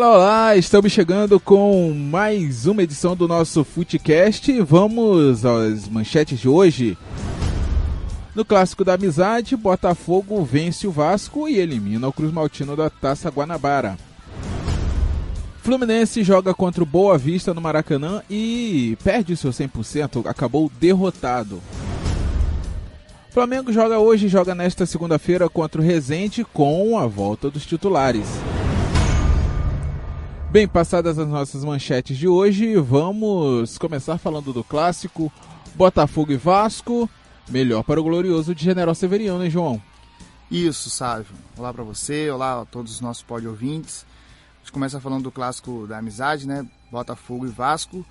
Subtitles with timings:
[0.00, 4.50] Olá, olá, estamos chegando com mais uma edição do nosso Footcast.
[4.62, 6.96] Vamos às manchetes de hoje.
[8.34, 13.28] No clássico da amizade, Botafogo vence o Vasco e elimina o Cruz Maltino da Taça
[13.28, 13.98] Guanabara.
[15.62, 21.60] Fluminense joga contra o Boa Vista no Maracanã e perde seu 100%, acabou derrotado.
[23.28, 28.24] Flamengo joga hoje joga nesta segunda-feira contra o Resende com a volta dos titulares.
[30.50, 35.32] Bem, passadas as nossas manchetes de hoje, vamos começar falando do clássico
[35.76, 37.08] Botafogo e Vasco.
[37.48, 39.80] Melhor para o glorioso de General Severiano, hein, João?
[40.50, 41.36] Isso, Sávio.
[41.56, 44.04] Olá para você, olá a todos os nossos pod ouvintes.
[44.56, 46.66] A gente começa falando do clássico da amizade, né?
[46.90, 48.04] Botafogo e Vasco.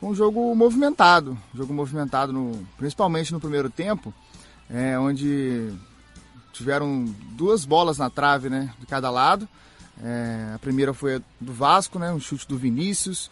[0.00, 4.14] Um jogo movimentado, jogo movimentado no, principalmente no primeiro tempo,
[4.70, 5.70] é, onde
[6.54, 9.46] tiveram duas bolas na trave, né, de cada lado.
[10.02, 13.30] É, a primeira foi a do Vasco, né, um chute do Vinícius,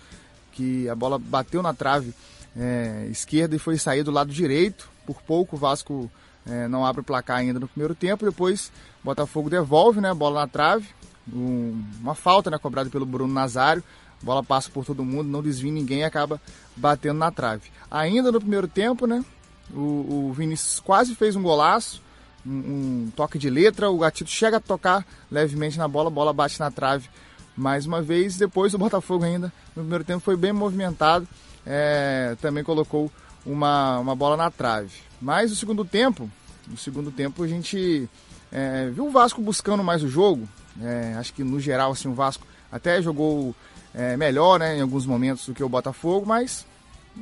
[0.53, 2.13] que a bola bateu na trave
[2.57, 4.89] é, esquerda e foi sair do lado direito.
[5.07, 6.11] Por pouco o Vasco
[6.47, 8.25] é, não abre o placar ainda no primeiro tempo.
[8.25, 8.71] Depois
[9.03, 10.89] o Botafogo devolve né, a bola na trave.
[11.33, 13.83] Um, uma falta né, cobrada pelo Bruno Nazário.
[14.21, 16.41] A bola passa por todo mundo, não desvia ninguém e acaba
[16.77, 17.71] batendo na trave.
[17.91, 19.25] Ainda no primeiro tempo, né,
[19.73, 22.03] o, o Vinícius quase fez um golaço
[22.47, 26.59] um, toque de letra, o Gatito chega a tocar levemente na bola, a bola bate
[26.59, 27.09] na trave
[27.57, 28.37] mais uma vez.
[28.37, 31.27] Depois o Botafogo ainda, no primeiro tempo, foi bem movimentado,
[31.67, 33.11] é, também colocou
[33.45, 34.91] uma, uma bola na trave.
[35.21, 36.31] Mas no segundo tempo,
[36.67, 38.09] no segundo tempo a gente
[38.51, 40.49] é, viu o Vasco buscando mais o jogo.
[40.81, 43.55] É, acho que no geral assim, o Vasco até jogou
[43.95, 46.65] é, melhor né, em alguns momentos do que o Botafogo, mas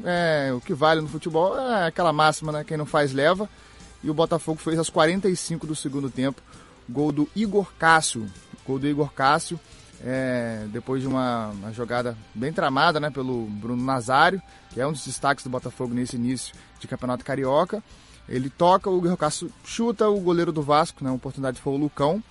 [0.04, 2.62] é, o que vale no futebol é aquela máxima, né?
[2.62, 3.48] Quem não faz leva
[4.02, 6.40] e o Botafogo fez aos 45 do segundo tempo.
[6.88, 8.26] Gol do Igor Cássio.
[8.66, 9.58] Gol do Igor Cássio,
[10.04, 14.92] é, depois de uma, uma, jogada bem tramada né, pelo Bruno Nazário, que é um
[14.92, 17.82] dos destaques do Botafogo nesse início de Campeonato Carioca.
[18.28, 22.22] Ele toca, o Igor Cássio chuta o goleiro do Vasco, né, oportunidade foi o Lucão.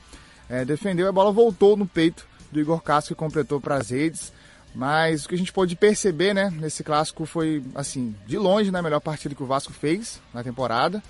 [0.48, 4.32] É, defendeu, a bola voltou no peito do Igor Cássio, que completou para as redes.
[4.76, 8.78] Mas o que a gente pôde perceber né, nesse clássico foi, assim, de longe, né,
[8.78, 11.02] a melhor partida que o Vasco fez na temporada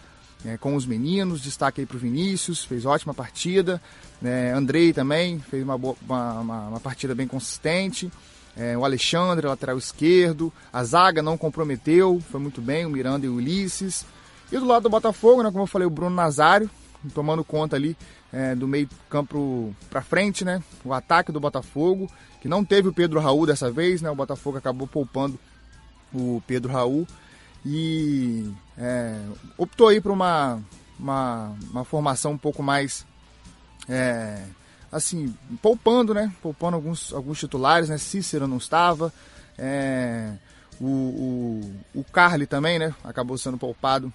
[0.46, 1.42] é, com os meninos.
[1.42, 3.82] Destaque aí para o Vinícius, fez ótima partida.
[4.24, 8.12] É, Andrei também fez uma, boa, uma, uma, uma partida bem consistente.
[8.56, 10.52] É, o Alexandre, lateral esquerdo.
[10.74, 12.86] A zaga não comprometeu, foi muito bem.
[12.86, 14.06] O Miranda e o Ulisses.
[14.52, 16.70] E do lado do Botafogo, né, como eu falei, o Bruno Nazário,
[17.14, 17.96] tomando conta ali
[18.32, 20.64] é, do meio campo para frente, né?
[20.84, 22.10] O ataque do Botafogo,
[22.42, 24.10] que não teve o Pedro Raul dessa vez, né?
[24.10, 25.38] O Botafogo acabou poupando
[26.14, 27.08] o Pedro Raul
[27.70, 29.20] e é,
[29.58, 30.62] optou aí por uma,
[30.98, 33.06] uma, uma, formação um pouco mais
[33.90, 34.42] é,
[34.90, 36.32] assim, poupando, né?
[36.42, 37.98] Poupando alguns, alguns titulares, né?
[37.98, 39.14] Cícero não estava.
[39.58, 40.32] É,
[40.80, 42.96] o, o, o Carly também, né?
[43.04, 44.14] Acabou sendo poupado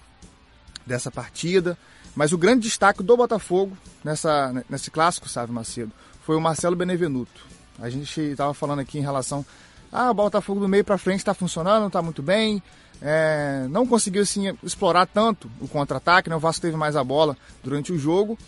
[0.85, 1.77] dessa partida.
[2.15, 7.45] Mas o grande destaque do Botafogo nessa, nesse clássico, sabe, Macedo, foi o Marcelo Benevenuto.
[7.79, 9.45] A gente estava falando aqui em relação.
[9.91, 12.61] Ah, o Botafogo do meio para frente está funcionando, está muito bem.
[13.05, 16.35] É, não conseguiu assim, explorar tanto o contra-ataque, né?
[16.37, 18.39] o Vasco teve mais a bola durante o jogo,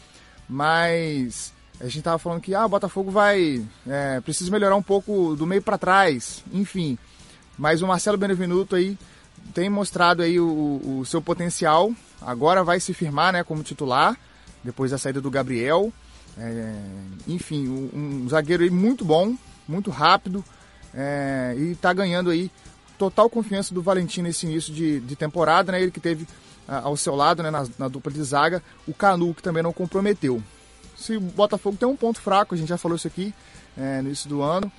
[0.47, 5.35] mas a gente estava falando que ah, o Botafogo vai é, precisa melhorar um pouco
[5.35, 6.97] do meio para trás, enfim.
[7.57, 8.97] Mas o Marcelo Benevenuto aí
[9.53, 11.91] tem mostrado aí o, o, seu potencial.
[12.21, 14.17] Agora vai se firmar, né, como titular
[14.63, 15.91] depois da saída do Gabriel.
[16.38, 16.75] É,
[17.27, 19.35] enfim, um, um, zagueiro aí muito bom,
[19.67, 20.44] muito rápido
[20.94, 22.49] é, e está ganhando aí
[22.97, 25.81] total confiança do Valentim nesse início de, de temporada, né?
[25.81, 26.28] Ele que teve
[26.67, 29.73] ah, ao seu lado, né, na, na, dupla de zaga, o Canu, que também não
[29.73, 30.41] comprometeu.
[30.97, 33.33] Se o Botafogo tem um ponto fraco, a gente já falou isso aqui
[33.78, 34.72] é, no início do ano,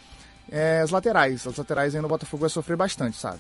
[0.51, 1.47] é as laterais.
[1.47, 3.39] As laterais aí no Botafogo vai sofrer bastante, sabe?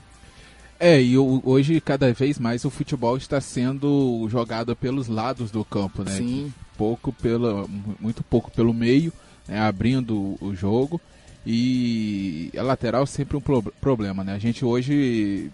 [0.78, 6.04] É, e hoje cada vez mais o futebol está sendo jogado pelos lados do campo,
[6.04, 6.16] né?
[6.16, 6.52] Sim.
[6.76, 7.66] Pouco pela,
[7.98, 9.10] muito pouco pelo meio,
[9.48, 9.58] né?
[9.58, 11.00] abrindo o jogo.
[11.46, 14.34] E a lateral sempre um pro problema, né?
[14.34, 15.48] A gente hoje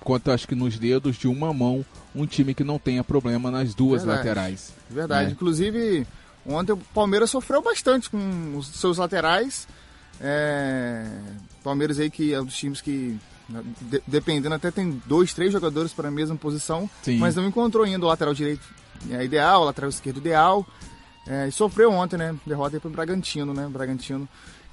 [0.00, 1.84] conta, acho que nos dedos de uma mão,
[2.14, 4.28] um time que não tenha problema nas duas Verdade.
[4.28, 4.74] laterais.
[4.90, 5.26] Verdade.
[5.26, 5.32] Né?
[5.32, 6.06] Inclusive,
[6.46, 9.66] ontem o Palmeiras sofreu bastante com os seus laterais.
[10.20, 11.06] É...
[11.64, 13.18] Palmeiras aí que é um dos times que,
[13.48, 17.16] né, de dependendo, até tem dois, três jogadores para a mesma posição, Sim.
[17.16, 18.66] mas não encontrou ainda o lateral direito
[19.10, 20.66] é, ideal, o lateral esquerdo ideal.
[21.26, 22.34] É, e sofreu ontem, né?
[22.44, 23.68] Derrota aí para o Bragantino, né?
[23.70, 24.28] Bragantino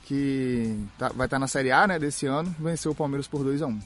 [0.10, 3.44] que tá, vai estar tá na Série A né, desse ano, venceu o Palmeiras por
[3.44, 3.80] 2 a 1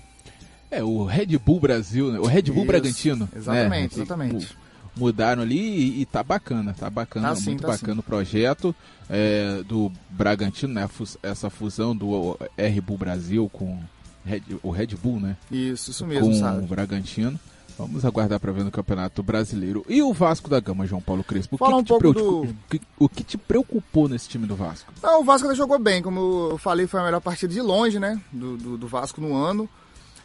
[0.72, 2.18] É, o Red Bull Brasil, né?
[2.18, 3.30] o Red Bull Isso, Bragantino.
[3.36, 4.04] Exatamente, né?
[4.04, 4.58] exatamente.
[4.96, 8.00] mudaram ali e, e tá bacana, tá bacana, tá sim, muito tá bacana sim.
[8.00, 8.74] o projeto
[9.10, 10.90] é, do Bragantino, né?
[11.22, 13.78] Essa fusão do R Bull Brasil com
[14.26, 15.36] Red, o Red Bull, né?
[15.52, 16.64] Isso, isso mesmo, com sabe?
[16.64, 17.38] o Bragantino.
[17.78, 19.84] Vamos aguardar para ver no Campeonato Brasileiro.
[19.90, 21.56] E o Vasco da Gama, João Paulo Crespo?
[21.56, 22.56] O, Fala que, um que pouco do...
[23.00, 24.94] o que te preocupou nesse time do Vasco?
[25.02, 28.22] Não, o Vasco jogou bem, como eu falei, foi a melhor partida de longe, né?
[28.32, 29.68] Do, do, do Vasco no ano.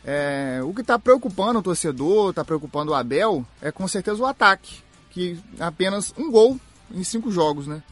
[0.04, 4.26] É, o que está preocupando o torcedor, está preocupando o Abel, é com certeza o
[4.26, 4.82] ataque.
[5.10, 6.58] Que apenas um gol
[6.94, 7.82] em cinco jogos, né?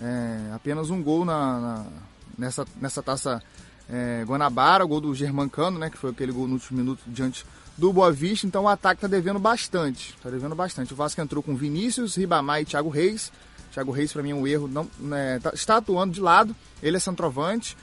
[0.00, 1.86] É, apenas um gol na, na
[2.38, 3.42] nessa, nessa taça
[3.90, 5.88] é, Guanabara, o gol do Germancano, né?
[5.88, 7.44] Que foi aquele gol no último minuto diante
[7.76, 8.46] do Boa Vista.
[8.46, 10.14] Então o ataque está devendo bastante.
[10.16, 10.92] Está devendo bastante.
[10.92, 13.32] O Vasco entrou com Vinícius, Ribamar e Thiago Reis.
[13.72, 14.68] Thiago Reis, para mim, é um erro.
[14.68, 16.54] Não, né, tá, está atuando de lado.
[16.82, 17.76] Ele é centroavante.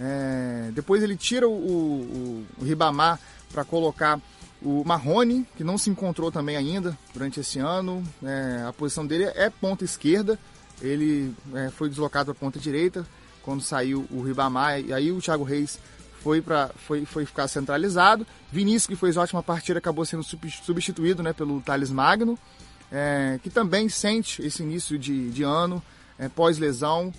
[0.00, 3.20] É, depois ele tira o, o, o Ribamar
[3.52, 4.20] para colocar
[4.60, 8.02] o Marrone, que não se encontrou também ainda durante esse ano.
[8.22, 10.38] É, a posição dele é ponta esquerda.
[10.80, 13.06] Ele é, foi deslocado para ponta direita
[13.42, 14.80] quando saiu o Ribamar.
[14.80, 15.78] E aí o Thiago Reis
[16.22, 18.26] foi, pra, foi, foi ficar centralizado.
[18.50, 22.38] Vinícius, que fez ótima partida, acabou sendo substituído né, pelo Thales Magno,
[22.90, 25.82] é, que também sente esse início de, de ano,
[26.18, 27.12] é, pós-lesão.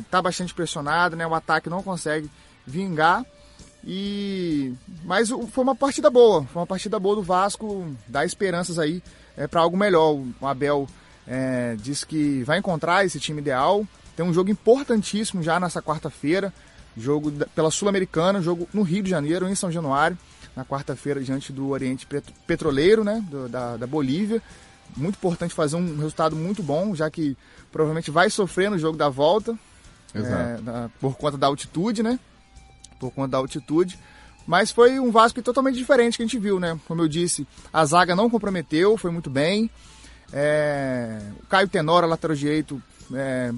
[0.00, 2.30] Está é, bastante pressionado, né, o ataque não consegue
[2.66, 3.24] vingar.
[3.86, 4.72] E
[5.04, 9.02] mas foi uma partida boa, foi uma partida boa do Vasco, dá esperanças aí
[9.36, 10.14] é, para algo melhor.
[10.40, 10.88] O Abel
[11.26, 13.86] é, diz que vai encontrar esse time ideal.
[14.16, 16.52] Tem um jogo importantíssimo já nessa quarta-feira,
[16.96, 20.16] jogo pela Sul-Americana, jogo no Rio de Janeiro, em São Januário,
[20.54, 22.06] na quarta-feira diante do Oriente
[22.46, 24.40] Petroleiro, né, do, da, da Bolívia.
[24.96, 27.36] Muito importante fazer um resultado muito bom, já que
[27.72, 29.58] provavelmente vai sofrer no jogo da volta,
[30.14, 32.18] é, por conta da altitude, né?
[33.04, 33.98] por conta da altitude.
[34.46, 36.78] Mas foi um Vasco totalmente diferente que a gente viu, né?
[36.86, 39.70] Como eu disse, a zaga não comprometeu, foi muito bem.
[40.32, 41.18] É...
[41.42, 42.82] O Caio Tenora, lateral direito,
[43.14, 43.52] é...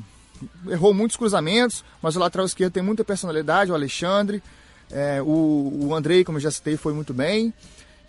[0.68, 4.42] errou muitos cruzamentos, mas o lateral esquerdo tem muita personalidade, o Alexandre.
[4.90, 5.20] É...
[5.22, 5.88] O...
[5.88, 7.52] o Andrei, como eu já citei, foi muito bem.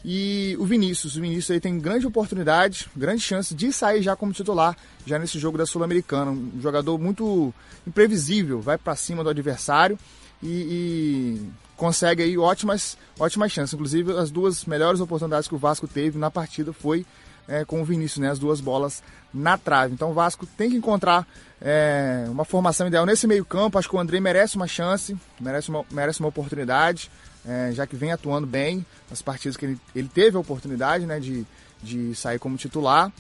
[0.06, 4.32] E o Vinícius, o Vinícius aí tem grande oportunidade, grande chance de sair já como
[4.32, 6.32] titular, já nesse jogo da Sul-Americana.
[6.32, 7.54] Um jogador muito
[7.86, 9.98] imprevisível, vai para cima do adversário
[10.42, 13.74] e, e consegue aí ótimas, ótimas chances.
[13.74, 17.06] Inclusive, as duas melhores oportunidades que o Vasco teve na partida foi
[17.48, 18.30] é, com o Vinícius, né?
[18.30, 19.04] As duas bolas
[19.34, 19.94] na trave.
[19.94, 21.28] Então o Vasco tem que encontrar
[21.62, 23.78] é, uma formação ideal nesse meio campo.
[23.78, 27.10] Acho que o André merece uma chance, merece uma, merece uma oportunidade,
[27.46, 31.20] é, já que vem atuando bem nas partidas que ele, ele teve a oportunidade né,
[31.20, 31.46] de,
[31.82, 33.12] de sair como titular.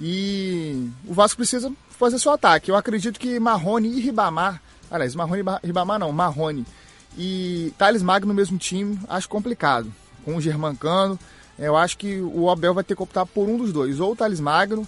[0.00, 2.70] E o Vasco precisa fazer seu ataque.
[2.70, 4.60] Eu acredito que Marrone e Ribamar
[4.90, 6.66] Aliás, Marrone e Ribamar não, Marrone
[7.16, 9.92] e Thales Magno no mesmo time, acho complicado.
[10.24, 11.18] Com o Germancano,
[11.58, 14.16] eu acho que o Abel vai ter que optar por um dos dois, ou o
[14.16, 14.86] Thales Magno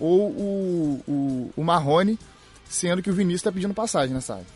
[0.00, 2.18] ou o, o, o Marrone,
[2.68, 4.46] sendo que o Vinícius está pedindo passagem nessa área.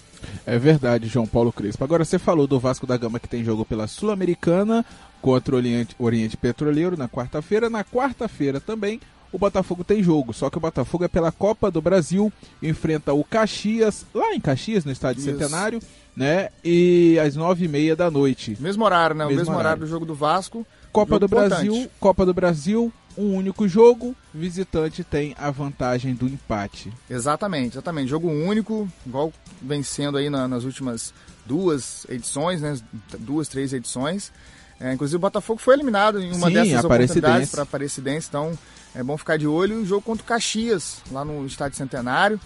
[0.47, 1.85] É verdade, João Paulo Crespo.
[1.85, 4.85] Agora você falou do Vasco da Gama que tem jogo pela Sul-Americana
[5.21, 7.69] contra o Oriente, Oriente Petroleiro na quarta-feira.
[7.69, 9.01] Na quarta-feira também
[9.33, 12.33] o Botafogo tem jogo, só que o Botafogo é pela Copa do Brasil,
[12.63, 15.31] enfrenta o Caxias, lá em Caxias, no estádio Isso.
[15.31, 15.81] Centenário,
[16.17, 16.49] né?
[16.65, 18.57] E às nove e meia da noite.
[18.59, 19.25] Mesmo horário, né?
[19.25, 19.67] Mesmo o mesmo horário.
[19.67, 20.67] horário do jogo do Vasco.
[20.97, 21.51] Copa do importante.
[21.51, 26.93] Brasil, Copa do Brasil, um único jogo, visitante tem a vantagem do empate.
[27.09, 28.09] Exatamente, exatamente.
[28.09, 31.13] Jogo único, igual vencendo aí na, nas últimas
[31.45, 32.79] duas edições, né?
[33.19, 34.33] Duas, três edições.
[34.79, 38.59] É, inclusive o Botafogo foi eliminado em uma Sim, dessas oportunidades para a Aparecidense, então
[38.95, 39.81] é bom ficar de olho.
[39.81, 42.39] O jogo contra o Caxias, lá no Estádio Centenário,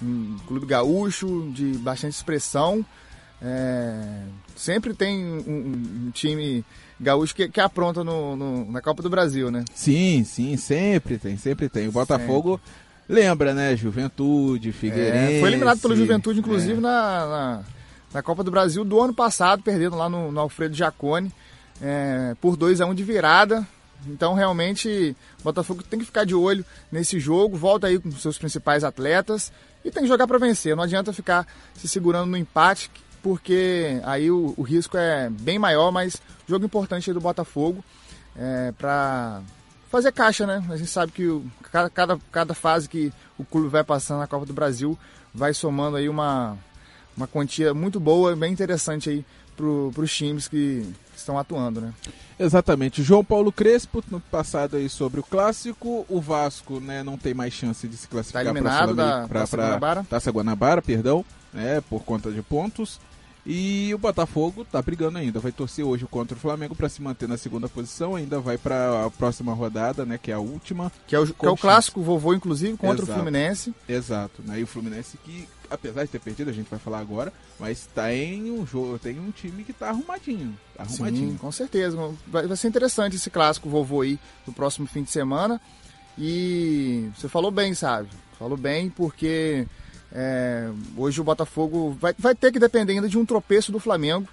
[0.00, 2.84] um clube gaúcho de bastante expressão.
[3.44, 4.22] É,
[4.54, 6.64] sempre tem um, um time
[7.02, 9.64] gaúcho que, que apronta no, no, na Copa do Brasil, né?
[9.74, 11.88] Sim, sim, sempre tem, sempre tem.
[11.88, 12.60] O Botafogo
[13.06, 13.22] sempre.
[13.22, 13.76] lembra, né?
[13.76, 15.34] Juventude, Figueirense.
[15.34, 16.80] É, foi eliminado pelo Juventude, inclusive, é.
[16.80, 17.62] na, na,
[18.14, 21.32] na, Copa do Brasil do ano passado, perdendo lá no, no Alfredo Jacone
[21.80, 23.66] é, por 2 a 1 um de virada.
[24.06, 27.56] Então, realmente, o Botafogo tem que ficar de olho nesse jogo.
[27.56, 29.52] Volta aí com seus principais atletas
[29.84, 30.76] e tem que jogar para vencer.
[30.76, 32.90] Não adianta ficar se segurando no empate,
[33.22, 35.90] porque aí o, o risco é bem maior.
[35.90, 37.84] Mas jogo importante do Botafogo
[38.36, 39.42] é, para
[39.90, 40.64] fazer caixa, né?
[40.70, 44.26] A gente sabe que o, cada, cada, cada fase que o clube vai passando na
[44.26, 44.98] Copa do Brasil
[45.34, 46.56] vai somando aí uma,
[47.16, 49.24] uma quantia muito boa, bem interessante aí
[49.56, 51.92] para os times que estão atuando, né?
[52.38, 53.02] Exatamente.
[53.02, 57.52] João Paulo Crespo, no passado aí sobre o clássico, o Vasco, né, não tem mais
[57.52, 58.52] chance de se classificar tá
[59.28, 59.46] para a
[60.04, 62.98] Taça Guanabara, perdão, né, por conta de pontos.
[63.44, 67.28] E o Botafogo tá brigando ainda, vai torcer hoje contra o Flamengo para se manter
[67.28, 70.92] na segunda posição, ainda vai para a próxima rodada, né, que é a última.
[71.08, 73.10] Que é o, que é o clássico vovô, inclusive, contra Exato.
[73.10, 73.74] o Fluminense.
[73.88, 74.60] Exato, né?
[74.60, 78.52] E o Fluminense que, apesar de ter perdido, a gente vai falar agora, mas tem
[78.52, 80.56] um jogo, tem um time que tá arrumadinho.
[80.76, 81.32] Tá arrumadinho.
[81.32, 81.96] Sim, com certeza.
[82.28, 85.60] Vai, vai ser interessante esse clássico vovô aí no próximo fim de semana.
[86.16, 88.08] E você falou bem, sabe?
[88.38, 89.66] Falou bem porque
[90.14, 94.28] é, hoje o Botafogo vai, vai ter que depender ainda de um tropeço do Flamengo,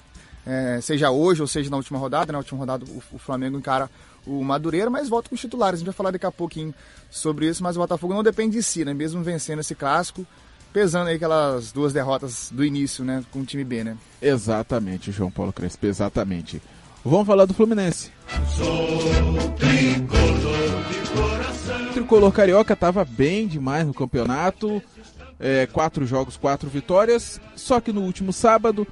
[0.45, 2.31] é, seja hoje ou seja na última rodada.
[2.31, 2.39] Na né?
[2.39, 3.89] última rodada o, o, Flamengo encara
[4.25, 5.75] o Madureira, mas volta com os titulares.
[5.75, 6.73] A gente vai falar daqui a pouquinho
[7.09, 8.93] sobre isso, mas o Botafogo não depende de si, né?
[8.93, 10.25] Mesmo vencendo esse clássico,
[10.73, 13.23] pesando aí aquelas duas derrotas do início, né?
[13.31, 13.97] Com o time B, né?
[14.21, 16.61] Exatamente, João Paulo Crespo, exatamente.
[17.05, 18.11] Vamos falar do Fluminense.
[18.57, 21.89] Sou tricolor de coração.
[21.89, 24.81] O tricolor carioca estava bem demais no campeonato
[25.39, 27.39] é, quatro jogos, quatro vitórias.
[27.55, 28.85] Só que no último sábado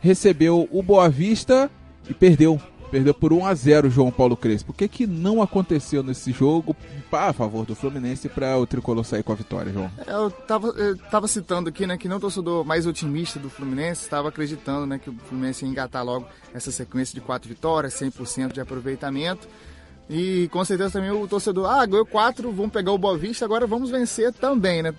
[0.00, 1.70] recebeu o Boa Vista
[2.08, 2.60] e perdeu.
[2.90, 4.70] Perdeu por 1 a 0 João Paulo Crespo.
[4.70, 6.76] O que, que não aconteceu nesse jogo
[7.10, 9.90] a favor do Fluminense para o Tricolor sair com a vitória, João?
[10.06, 14.28] Eu estava eu tava citando aqui, né, que não torcedor mais otimista do Fluminense estava
[14.28, 18.60] acreditando, né, que o Fluminense ia engatar logo essa sequência de quatro vitórias, 100% de
[18.60, 19.48] aproveitamento.
[20.10, 23.66] E com certeza também o torcedor, ah, ganhou quatro, vamos pegar o Boa Vista, agora
[23.66, 24.92] vamos vencer também, né?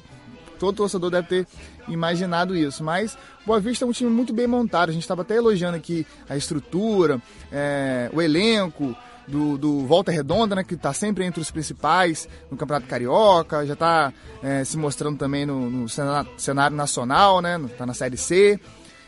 [0.60, 1.48] Todo torcedor deve ter
[1.88, 2.83] imaginado isso.
[2.83, 4.89] Mas Boa Vista é um time muito bem montado.
[4.89, 8.95] A gente estava até elogiando aqui a estrutura, é, o elenco.
[9.25, 13.72] Do, do, Volta Redonda, né, que está sempre entre os principais no Campeonato Carioca, já
[13.72, 18.60] está é, se mostrando também no, no cenário, nacional, né, está na Série C.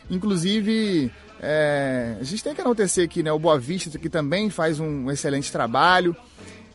[0.08, 4.80] Inclusive, é, a gente tem que enaltecer aqui né, o Boa Vista, que também faz
[4.80, 6.16] um excelente trabalho.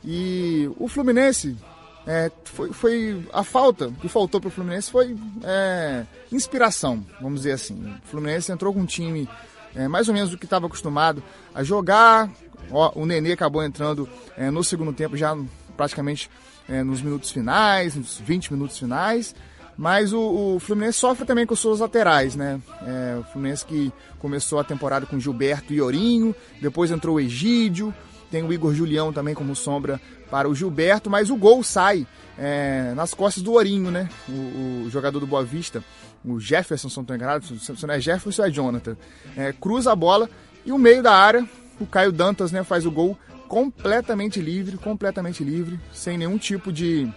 [0.04, 1.58] E o Fluminense
[2.06, 7.54] é, foi, foi, a falta que faltou para o Fluminense foi é, inspiração, vamos dizer
[7.54, 7.76] assim.
[8.04, 9.30] O Fluminense entrou com um time
[9.76, 12.30] é, mais ou menos do que estava acostumado a jogar.
[12.72, 15.38] Ó, o Nenê acabou entrando é, no segundo tempo, já
[15.78, 16.30] praticamente
[16.68, 19.36] é, nos minutos finais, nos 20 minutos finais.
[19.78, 22.60] Mas o, o, Fluminense sofre também com suas laterais, né?
[22.86, 27.94] É, o Fluminense que começou a temporada com Gilberto e Ourinho, depois entrou o Egídio,
[28.32, 30.00] tem o Igor Julião também como sombra
[30.32, 32.08] para o Gilberto, mas o gol sai
[32.38, 34.10] é, nas costas do Ourinho, né?
[34.28, 35.84] O, o, jogador do Boa Vista,
[36.24, 38.96] o Jefferson, se não estou enganado, se não é Jefferson, é Jonathan.
[39.36, 40.30] É, cruza a bola
[40.66, 41.48] e o meio da área,
[41.80, 47.12] o Caio Dantas né, faz o gol completamente livre, completamente livre, sem nenhum tipo de,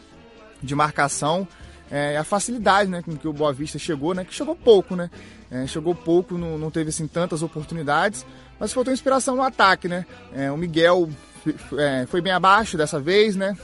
[0.60, 1.46] de marcação.
[1.90, 5.10] É, a facilidade né, com que o Boa Vista chegou, né, que chegou pouco, né?
[5.50, 8.26] É, chegou pouco, não, não teve assim, tantas oportunidades,
[8.58, 10.06] mas faltou inspiração no ataque, né?
[10.32, 11.08] É, o Miguel
[11.78, 13.56] é, foi bem abaixo dessa vez, né?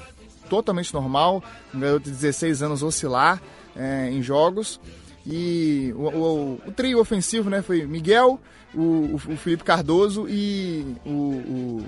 [0.48, 1.42] Totalmente normal,
[1.72, 3.40] um garoto de 16 anos oscilar
[3.76, 4.80] é, em jogos.
[5.26, 7.62] E o, o, o, trio ofensivo, né?
[7.62, 8.40] Foi Miguel,
[8.74, 11.84] o, o Felipe Cardoso e o,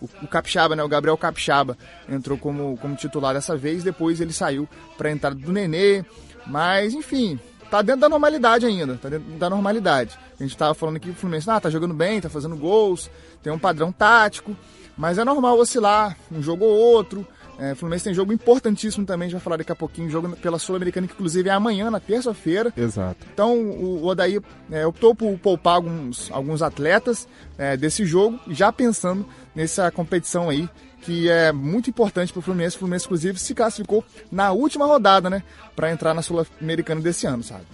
[0.00, 0.82] o, Capixaba, né?
[0.82, 1.76] O Gabriel Capixaba
[2.08, 3.82] entrou como, como titular dessa vez.
[3.82, 6.04] Depois ele saiu para a entrada do Nenê.
[6.46, 10.18] Mas, enfim, tá dentro da normalidade ainda, tá dentro da normalidade.
[10.38, 13.10] A gente tava falando aqui o Fluminense, ah, tá jogando bem, tá fazendo gols,
[13.42, 14.56] tem um padrão tático,
[14.96, 17.26] mas é normal oscilar um jogo ou outro.
[17.58, 20.58] É, Fluminense tem jogo importantíssimo também, a gente vai falar daqui a pouquinho, jogo pela
[20.58, 22.72] Sul-Americana, que inclusive é amanhã, na terça-feira.
[22.76, 23.26] Exato.
[23.32, 29.26] Então o, Odaí é, optou por poupar alguns, alguns atletas é, desse jogo, já pensando
[29.54, 30.68] nessa competição aí,
[31.00, 32.76] que é muito importante para o Fluminense.
[32.76, 35.42] O Fluminense, inclusive, se classificou na última rodada, né,
[35.74, 37.64] para entrar na Sul-Americana desse ano, sabe?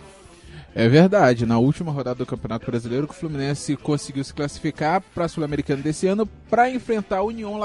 [0.75, 5.29] É verdade, na última rodada do Campeonato Brasileiro, o Fluminense conseguiu se classificar para a
[5.29, 7.59] Sul-Americana desse ano para enfrentar a União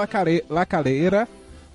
[0.50, 1.26] Lacaleira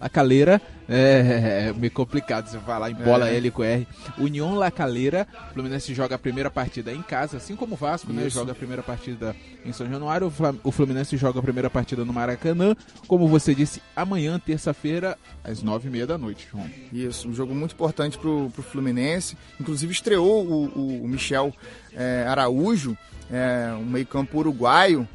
[0.03, 3.37] a Caleira, é, é, meio complicado você falar em bola é.
[3.37, 3.87] L com R.
[4.17, 8.11] União La Calera, o Fluminense joga a primeira partida em casa, assim como o Vasco,
[8.11, 8.29] né?
[8.29, 9.33] Joga a primeira partida
[9.65, 10.31] em São Januário.
[10.61, 12.75] O Fluminense joga a primeira partida no Maracanã.
[13.07, 16.69] Como você disse, amanhã, terça-feira, às nove e meia da noite, João.
[16.91, 19.37] Isso, um jogo muito importante pro, pro Fluminense.
[19.57, 21.53] Inclusive estreou o, o, Michel
[21.93, 22.97] é, Araújo,
[23.31, 25.07] é, um meio-campo uruguaio.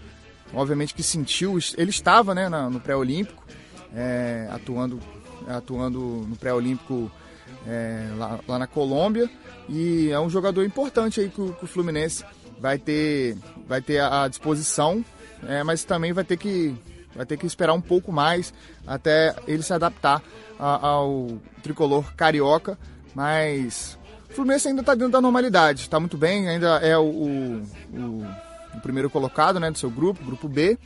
[0.54, 3.47] Obviamente que sentiu, ele estava né, no pré-olímpico
[3.95, 5.00] é, atuando,
[5.47, 7.11] atuando no pré-olímpico
[7.66, 9.28] é, lá, lá, na Colômbia.
[9.68, 12.25] E é um jogador importante aí que o, que o Fluminense
[12.59, 15.04] vai ter, vai ter à disposição,
[15.47, 16.75] é, mas também vai ter que
[17.14, 18.54] vai ter que esperar um pouco mais
[18.87, 20.23] até ele se adaptar
[20.59, 22.78] a, ao tricolor carioca,
[23.14, 23.99] mas
[24.30, 28.26] o Fluminense ainda está dentro da normalidade, está muito bem, ainda é o, o, o,
[28.75, 30.78] o primeiro colocado né, do seu grupo, grupo B,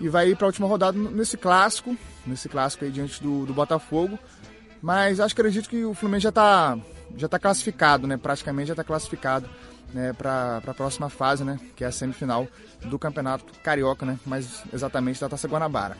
[0.00, 3.54] e vai ir para a última rodada nesse clássico, nesse clássico aí diante do, do
[3.54, 4.18] Botafogo.
[4.82, 6.78] Mas acho que acredito que o Fluminense já está
[7.16, 8.16] já tá classificado, né?
[8.16, 9.48] Praticamente já está classificado
[9.92, 12.46] né, para a próxima fase, né, que é a semifinal
[12.84, 15.96] do Campeonato Carioca, né, mais exatamente da Taça Guanabara.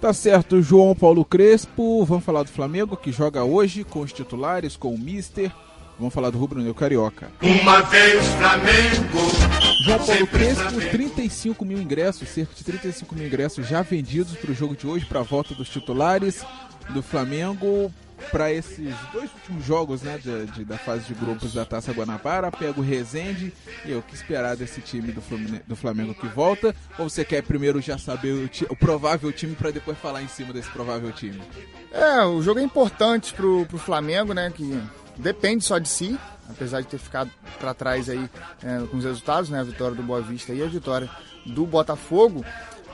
[0.00, 2.04] Tá certo, João Paulo Crespo.
[2.04, 5.52] Vamos falar do Flamengo que joga hoje com os titulares, com o Mister.
[5.96, 7.30] Vamos falar do Rubro Negro Carioca.
[7.40, 9.51] Uma vez Flamengo.
[9.82, 14.54] João Paulo Crespo, 35 mil ingressos, cerca de 35 mil ingressos já vendidos para o
[14.54, 16.44] jogo de hoje, para a volta dos titulares
[16.90, 17.92] do Flamengo
[18.30, 22.52] para esses dois últimos jogos né, de, de, da fase de grupos da Taça Guanabara,
[22.52, 23.52] pega o Rezende
[23.84, 26.72] e eu que esperar desse time do Flamengo, do Flamengo que volta?
[26.96, 30.52] Ou você quer primeiro já saber o, o provável time para depois falar em cima
[30.52, 31.42] desse provável time?
[31.90, 34.52] É, o jogo é importante pro, pro Flamengo, né?
[34.54, 34.80] Que
[35.16, 38.28] depende só de si, apesar de ter ficado para trás aí
[38.62, 39.60] é, com os resultados, né?
[39.60, 41.08] A vitória do Boa Vista e a vitória
[41.46, 42.44] do Botafogo.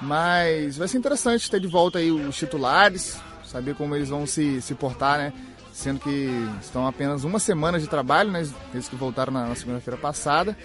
[0.01, 4.61] Mas vai ser interessante ter de volta aí os titulares, saber como eles vão se,
[4.63, 5.33] se portar, né?
[5.73, 6.29] Sendo que
[6.61, 8.47] estão apenas uma semana de trabalho, né?
[8.73, 10.57] Eles que voltaram na, na segunda-feira passada.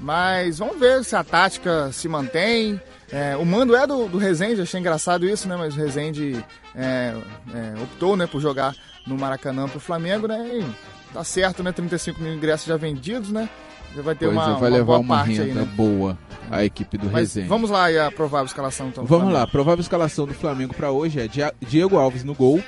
[0.00, 2.80] Mas vamos ver se a tática se mantém.
[3.10, 5.56] É, o mando é do, do Rezende, achei engraçado isso, né?
[5.56, 6.44] Mas o Rezende
[6.74, 7.14] é,
[7.54, 8.74] é, optou né, por jogar
[9.08, 10.46] no Maracanã para o Flamengo, né?
[10.60, 11.72] E tá certo, né?
[11.72, 13.48] 35 mil ingressos já vendidos, né?
[13.94, 15.68] Já vai ter pois uma, é, vai uma levar boa uma parte renda aí, né?
[15.74, 16.18] boa
[16.50, 17.48] a equipe do Mas Rezende.
[17.48, 19.04] vamos lá e a provável escalação então.
[19.04, 21.28] Vamos lá, provável escalação do Flamengo para hoje é
[21.60, 22.62] Diego Alves no gol,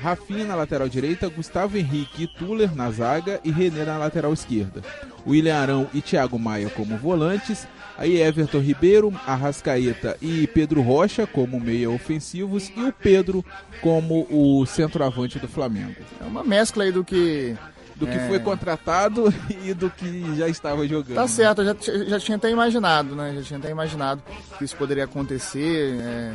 [0.00, 4.82] Rafinha na lateral direita, Gustavo Henrique e Tuller na zaga e René na lateral esquerda.
[5.26, 7.66] William Arão e Thiago Maia como volantes,
[7.98, 13.44] aí Everton Ribeiro, Arrascaeta e Pedro Rocha como meia ofensivos e o Pedro
[13.80, 15.96] como o centroavante do Flamengo.
[16.20, 17.56] É uma mescla aí do que
[17.96, 18.28] Do que É.
[18.28, 19.32] foi contratado
[19.64, 21.14] e do que já estava jogando.
[21.16, 23.32] Tá certo, eu já, já tinha até imaginado, né?
[23.36, 24.22] Já tinha até imaginado
[24.58, 25.98] que isso poderia acontecer.
[26.00, 26.32] é,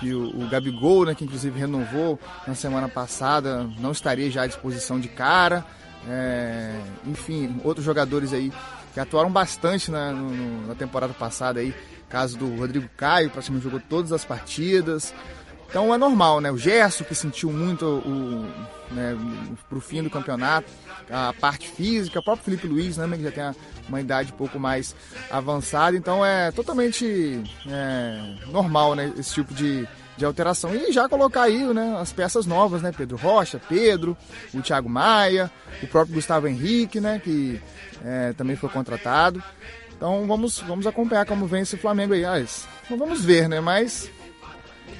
[0.00, 4.46] que o, o Gabigol, né, que inclusive renovou na semana passada, não estaria já à
[4.46, 5.64] disposição de cara.
[6.08, 6.74] é,
[7.06, 8.52] enfim, outros jogadores aí
[8.94, 11.74] que atuaram bastante na, no- no- na temporada passada aí.
[12.08, 15.12] Caso do Rodrigo Caio, praticamente jogou todas as partidas.
[15.68, 16.52] Então é normal, né?
[16.52, 18.46] O Gerson, que sentiu muito o,
[18.94, 19.16] né,
[19.68, 20.70] pro fim do campeonato,
[21.10, 23.44] a parte física, o próprio Felipe Luiz, né, que já tem
[23.88, 24.94] uma idade um pouco mais
[25.28, 30.74] avançada, então é totalmente é, normal, né, esse tipo de, de alteração.
[30.74, 34.16] E já colocar aí, né, as peças novas, né, Pedro Rocha, Pedro,
[34.52, 35.50] o Thiago Maia,
[35.82, 37.60] o próprio Gustavo Henrique, né, que
[38.04, 39.42] é, também foi contratado.
[39.96, 42.24] Então vamos, vamos acompanhar como vem esse Flamengo aí.
[42.24, 44.10] Ah, isso- vamos ver, né, mas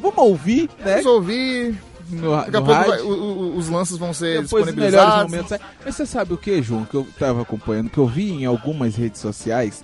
[0.00, 0.92] Vamos ouvir, né?
[0.96, 1.78] vamos ouvir,
[2.10, 5.24] No, Daqui a pouco vai- o- o- os lances vão ser Depois disponibilizados.
[5.32, 5.52] momentos.
[5.52, 5.60] aí.
[5.86, 8.94] Mas você sabe o que, João, que eu tava acompanhando, que eu vi em algumas
[8.94, 9.82] redes sociais,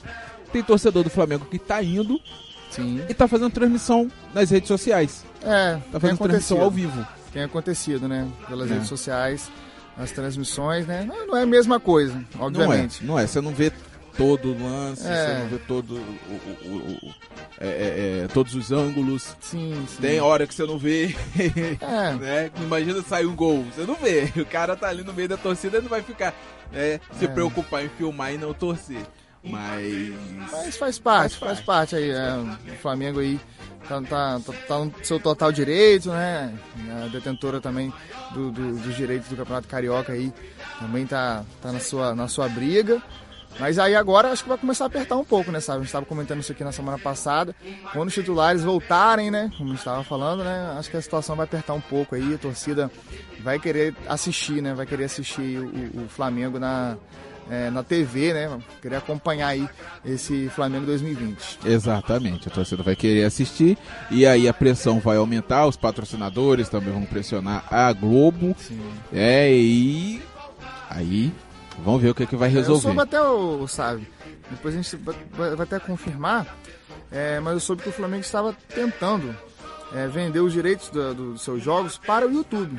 [0.53, 2.21] tem torcedor do Flamengo que tá indo
[2.70, 3.02] Sim.
[3.09, 5.24] e tá fazendo transmissão nas redes sociais.
[5.42, 7.06] É, Tá fazendo transmissão ao vivo.
[7.33, 8.26] Tem acontecido, né?
[8.48, 8.74] Pelas É.
[8.74, 9.50] redes sociais,
[9.96, 11.04] as transmissões, né?
[11.06, 13.04] Não, não é a mesma coisa, obviamente.
[13.04, 13.26] Não é, não é.
[13.26, 13.72] Você não vê
[14.16, 15.26] todo o lance, É.
[15.26, 17.14] você não vê todo o, o- o- o-
[17.61, 19.37] é, é, é, todos os ângulos.
[19.40, 20.00] Sim, sim.
[20.02, 21.14] Tem hora que você não vê,
[21.80, 22.50] É, né?
[22.61, 24.30] Imagina sair um gol, você não vê.
[24.37, 26.35] O cara tá ali no meio da torcida e não vai ficar
[26.72, 27.28] né, se É.
[27.28, 29.00] preocupar em filmar e não torcer.
[29.42, 30.12] Mas
[30.53, 32.11] mas faz parte, Faz faz, parte aí.
[32.11, 32.35] é,
[32.72, 33.40] o Flamengo aí
[33.88, 36.53] tá, tá, tá, tá no seu total direito, né?
[37.05, 37.92] A detentora também
[38.33, 40.33] do, do- dos direitos do Campeonato Carioca aí
[40.79, 43.00] também tá, tá na, sua, na sua briga.
[43.59, 45.79] Mas aí agora acho que vai começar a apertar um pouco, né, sabe?
[45.79, 47.55] A gente estava comentando isso aqui na semana passada.
[47.92, 49.50] Quando os titulares voltarem, né?
[49.57, 50.74] Como a gente estava falando, né?
[50.79, 52.35] Acho que a situação vai apertar um pouco aí.
[52.35, 52.90] A torcida
[53.40, 54.72] vai querer assistir, né?
[54.72, 56.96] Vai querer assistir o- o Flamengo na,
[57.48, 58.61] é, na TV, né?
[58.83, 59.68] Querer acompanhar aí
[60.05, 61.61] esse Flamengo 2020.
[61.64, 63.79] Exatamente, a torcida vai querer assistir
[64.11, 68.55] e aí a pressão vai aumentar, os patrocinadores também vão pressionar a Globo.
[68.59, 68.81] Sim.
[69.12, 70.22] É, e
[70.88, 71.33] aí
[71.85, 72.83] vamos ver o que, que vai Eu resolver.
[72.83, 74.07] soube até o, sabe?
[74.50, 74.96] Depois a gente
[75.33, 76.46] vai, até confirmar.
[77.12, 79.35] é, mas eu soube que o Flamengo estava tentando
[79.94, 82.76] é, vender os direitos do- dos seus jogos para o YouTube.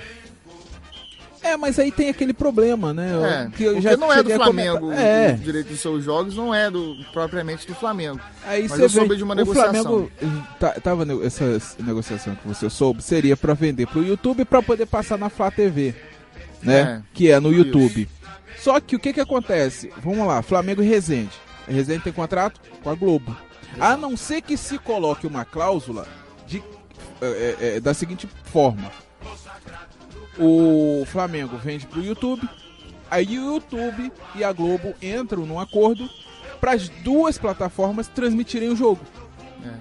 [1.44, 3.10] É, mas aí tem aquele problema, né?
[3.48, 5.06] É, que eu já não é do Flamengo, comentar.
[5.06, 8.20] É, o direito dos seus jogos não é do propriamente do Flamengo.
[8.46, 9.84] aí mas você eu soube vê, de uma o negociação.
[9.84, 10.12] Flamengo
[10.60, 15.18] tá- tava essa negociação que você soube seria pra vender pro YouTube pra poder passar
[15.18, 15.96] na Flá TV,
[16.62, 16.80] né?
[16.80, 17.58] É, que é no isso.
[17.66, 18.08] YouTube.
[18.60, 19.92] Só que o que que acontece?
[19.98, 21.32] Vamos lá, Flamengo e Resende.
[21.68, 23.36] Resende tem contrato com a Globo.
[23.80, 26.06] A não ser que se coloque uma cláusula
[26.46, 26.62] de,
[27.22, 28.92] é, é, é, da seguinte forma:
[30.42, 32.50] o Flamengo vende pro YouTube,
[33.10, 36.10] aí o YouTube e a Globo entram num acordo
[36.60, 39.02] para as duas plataformas transmitirem o jogo.
[39.64, 39.72] É.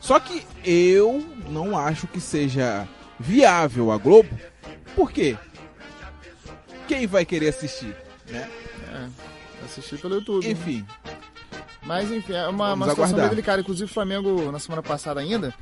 [0.00, 4.28] Só que eu não acho que seja viável a Globo.
[4.96, 5.38] Por quê?
[6.88, 7.96] Quem vai querer assistir,
[8.28, 8.50] né?
[8.92, 9.64] É.
[9.64, 10.50] Assistir pelo YouTube.
[10.50, 10.78] Enfim.
[10.78, 11.16] Né?
[11.82, 13.60] Mas enfim, é uma, uma situação bem delicada.
[13.60, 15.54] Inclusive o Flamengo, na semana passada ainda,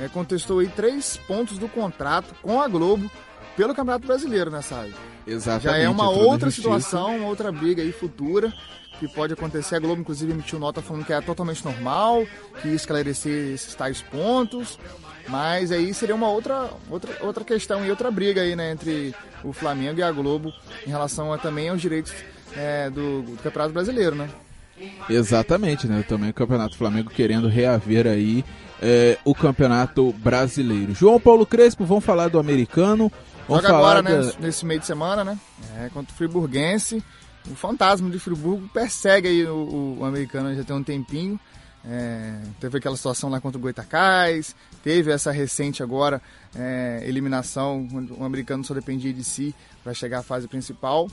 [0.00, 3.10] é, contestou aí três pontos do contrato com a Globo
[3.56, 4.94] pelo Campeonato Brasileiro nessa área.
[5.26, 5.64] Exatamente.
[5.64, 8.52] Já é uma outra situação, uma outra briga aí futura
[8.98, 9.76] que pode acontecer.
[9.76, 12.26] A Globo, inclusive, emitiu nota falando que é totalmente normal,
[12.60, 14.78] que ia esclarecer esses tais pontos.
[15.28, 19.52] Mas aí seria uma outra, outra, outra questão e outra briga aí, né, entre o
[19.52, 20.52] Flamengo e a Globo
[20.86, 22.12] em relação a, também aos direitos
[22.56, 24.28] é, do, do Campeonato Brasileiro, né?
[25.08, 26.04] Exatamente, né?
[26.06, 28.44] Também o Campeonato Flamengo querendo reaver aí
[28.80, 30.94] é, o Campeonato Brasileiro.
[30.94, 33.10] João Paulo Crespo, vamos falar do americano.
[33.48, 34.22] Joga agora, da...
[34.22, 34.32] né?
[34.40, 35.38] Nesse meio de semana, né?
[35.78, 37.02] É, contra o Friburguense.
[37.50, 41.38] O fantasma de Friburgo persegue aí o, o americano já tem um tempinho.
[41.88, 46.20] É, teve aquela situação lá contra o Goitacás, teve essa recente agora
[46.52, 49.54] é, eliminação, onde o americano só dependia de si
[49.84, 51.08] para chegar à fase principal.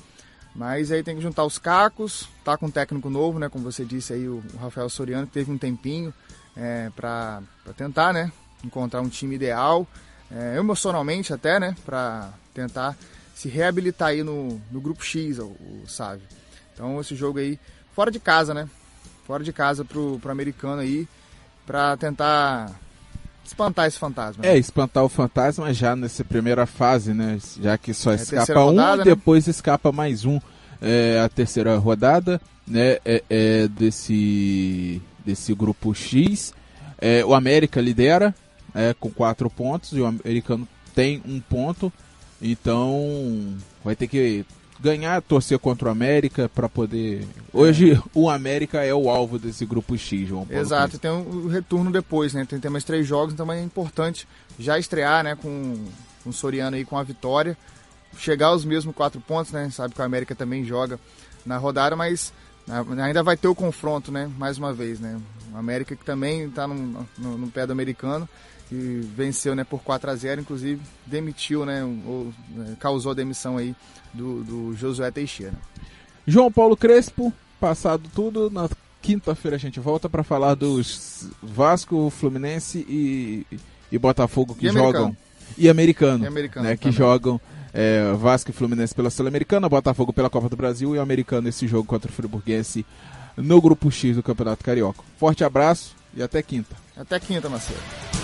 [0.56, 3.50] Mas aí tem que juntar os cacos, tá com um técnico novo, né?
[3.50, 6.14] Como você disse aí, o Rafael Soriano, que teve um tempinho
[6.56, 7.42] é, para
[7.76, 8.32] tentar, né?
[8.64, 9.88] Encontrar um time ideal,
[10.32, 11.76] é, emocionalmente até, né?
[11.86, 12.96] Para tentar
[13.34, 16.26] se reabilitar aí no, no grupo X, o, o Sávio.
[16.74, 17.60] Então esse jogo aí,
[17.94, 18.68] fora de casa, né?
[19.26, 21.08] Fora de casa pro, pro americano aí,
[21.66, 22.72] para tentar
[23.44, 24.46] espantar esse fantasma.
[24.46, 27.40] É, espantar o fantasma já nessa primeira fase, né?
[27.62, 29.04] Já que só é escapa um, rodada, né?
[29.04, 30.40] depois escapa mais um.
[30.82, 32.98] É, a terceira rodada, né?
[33.06, 36.54] É, é desse, desse grupo X.
[37.00, 38.34] É, o América lidera
[38.74, 41.92] é, com quatro pontos e o americano tem um ponto.
[42.42, 44.46] Então vai ter que
[44.80, 47.26] ganhar, torcer contra o América para poder.
[47.54, 50.62] Hoje o América é o alvo desse grupo X, João Paulo.
[50.62, 52.46] Exato, tem o um retorno depois, né?
[52.46, 54.28] Tem, tem mais três jogos, então é importante
[54.60, 55.86] já estrear, né, com,
[56.24, 57.58] com o Soriano aí com a vitória.
[58.18, 59.70] Chegar aos mesmos quatro pontos, né?
[59.72, 61.00] Sabe que o América também joga
[61.46, 62.34] na rodada, mas
[62.68, 64.30] ainda vai ter o confronto, né?
[64.38, 65.20] Mais uma vez, né?
[65.54, 68.28] O América que também está no, no, no pé do americano
[68.74, 73.58] que venceu né, por 4 a 0 inclusive demitiu, né, ou, né, causou a demissão
[73.58, 73.76] aí
[74.14, 75.54] do, do Josué Teixeira.
[76.26, 78.68] João Paulo Crespo, passado tudo, na
[79.02, 83.46] quinta-feira a gente volta para falar dos Vasco, Fluminense e,
[83.92, 84.84] e Botafogo que e jogam.
[84.86, 85.18] Americano.
[85.56, 87.40] E americano, e americano né, que jogam
[87.74, 91.68] é, Vasco e Fluminense pela Sul-Americana, Botafogo pela Copa do Brasil e o americano esse
[91.68, 92.86] jogo contra o Friburguense
[93.36, 95.04] no grupo X do Campeonato Carioca.
[95.18, 96.76] Forte abraço e até quinta.
[96.96, 98.23] Até quinta, Marcelo.